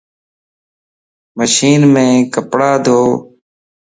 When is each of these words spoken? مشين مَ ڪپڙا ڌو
مشين 1.37 1.81
مَ 1.93 1.97
ڪپڙا 2.33 2.71
ڌو 2.85 2.99